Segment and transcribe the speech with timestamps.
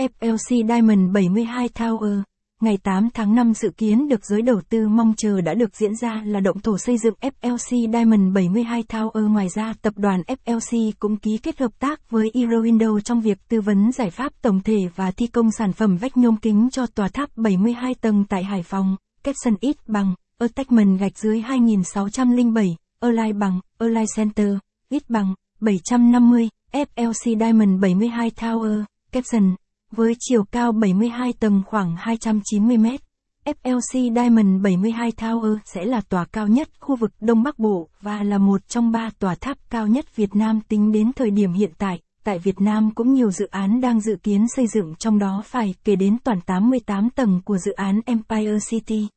[0.00, 2.22] FLC Diamond 72 Tower
[2.60, 5.96] Ngày 8 tháng 5 dự kiến được giới đầu tư mong chờ đã được diễn
[5.96, 9.32] ra là động thổ xây dựng FLC Diamond 72 Tower.
[9.32, 13.60] Ngoài ra, tập đoàn FLC cũng ký kết hợp tác với Eurowindow trong việc tư
[13.60, 17.08] vấn giải pháp tổng thể và thi công sản phẩm vách nhôm kính cho tòa
[17.08, 18.96] tháp 72 tầng tại Hải Phòng.
[19.22, 24.48] Capson ít bằng, Attachment gạch dưới 2607, Align bằng, Align Center,
[24.88, 29.54] ít bằng, 750, FLC Diamond 72 Tower, Capson
[29.90, 33.00] với chiều cao 72 tầng khoảng 290 mét.
[33.44, 38.22] FLC Diamond 72 Tower sẽ là tòa cao nhất khu vực Đông Bắc Bộ và
[38.22, 41.70] là một trong ba tòa tháp cao nhất Việt Nam tính đến thời điểm hiện
[41.78, 42.00] tại.
[42.24, 45.74] Tại Việt Nam cũng nhiều dự án đang dự kiến xây dựng trong đó phải
[45.84, 49.08] kể đến toàn 88 tầng của dự án Empire City.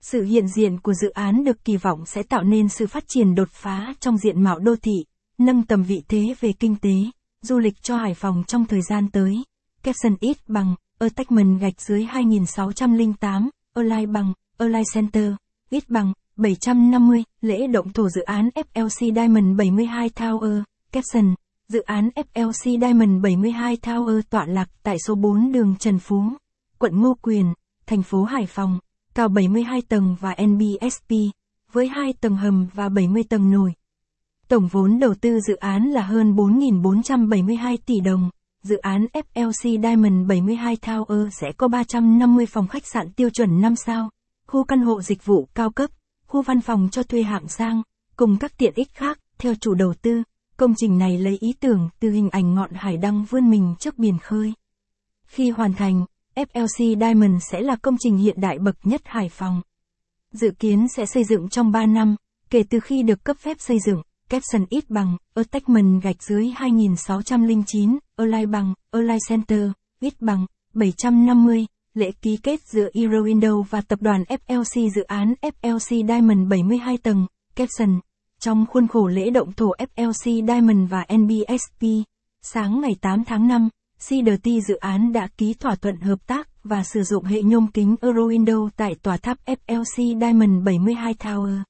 [0.00, 3.34] Sự hiện diện của dự án được kỳ vọng sẽ tạo nên sự phát triển
[3.34, 5.04] đột phá trong diện mạo đô thị,
[5.38, 6.94] nâng tầm vị thế về kinh tế,
[7.42, 9.42] du lịch cho Hải Phòng trong thời gian tới
[9.84, 15.32] caption ít bằng, Attachment gạch dưới 2608, online bằng, online Center,
[15.70, 21.34] ít bằng, 750, lễ động thổ dự án FLC Diamond 72 Tower, caption,
[21.68, 26.22] dự án FLC Diamond 72 Tower tọa lạc tại số 4 đường Trần Phú,
[26.78, 27.54] quận Ngô Quyền,
[27.86, 28.78] thành phố Hải Phòng,
[29.14, 31.10] cao 72 tầng và NBSP,
[31.72, 33.72] với 2 tầng hầm và 70 tầng nổi.
[34.48, 38.30] Tổng vốn đầu tư dự án là hơn 4.472 tỷ đồng.
[38.64, 43.76] Dự án FLC Diamond 72 Tower sẽ có 350 phòng khách sạn tiêu chuẩn 5
[43.76, 44.10] sao,
[44.46, 45.90] khu căn hộ dịch vụ cao cấp,
[46.26, 47.82] khu văn phòng cho thuê hạng sang,
[48.16, 50.22] cùng các tiện ích khác, theo chủ đầu tư.
[50.56, 53.98] Công trình này lấy ý tưởng từ hình ảnh ngọn hải đăng vươn mình trước
[53.98, 54.52] biển khơi.
[55.26, 56.04] Khi hoàn thành,
[56.34, 59.62] FLC Diamond sẽ là công trình hiện đại bậc nhất Hải Phòng.
[60.32, 62.16] Dự kiến sẽ xây dựng trong 3 năm,
[62.50, 67.98] kể từ khi được cấp phép xây dựng caption ít bằng, Attachment gạch dưới 2609,
[68.16, 74.22] online bằng, online Center, ít bằng, 750, lễ ký kết giữa Eurowindow và tập đoàn
[74.22, 78.00] FLC dự án FLC Diamond 72 tầng, caption.
[78.40, 81.86] Trong khuôn khổ lễ động thổ FLC Diamond và NBSP,
[82.42, 83.68] sáng ngày 8 tháng 5,
[83.98, 87.96] CDT dự án đã ký thỏa thuận hợp tác và sử dụng hệ nhôm kính
[88.00, 91.62] Eurowindow tại tòa tháp FLC Diamond 72 Tower.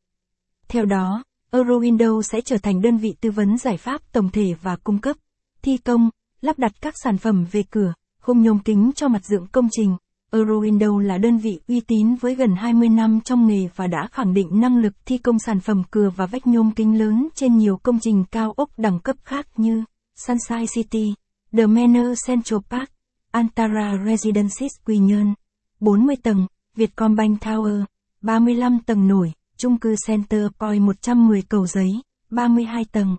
[0.69, 4.77] Theo đó, Eurowindow sẽ trở thành đơn vị tư vấn giải pháp tổng thể và
[4.77, 5.17] cung cấp,
[5.63, 6.11] thi công,
[6.41, 9.97] lắp đặt các sản phẩm về cửa, khung nhôm kính cho mặt dựng công trình.
[10.33, 14.35] Eurowindow là đơn vị uy tín với gần 20 năm trong nghề và đã khẳng
[14.35, 17.77] định năng lực thi công sản phẩm cửa và vách nhôm kính lớn trên nhiều
[17.77, 19.85] công trình cao ốc đẳng cấp khác như
[20.17, 21.15] Sunshine City,
[21.53, 22.91] The Manor Central Park,
[23.31, 25.35] Antara Residences Quy Nhơn,
[25.81, 27.85] 40 tầng, Vietcombank Tower,
[28.23, 31.91] 35 tầng nổi, chung cư Center Point 110 cầu giấy,
[32.31, 33.17] 32 tầng.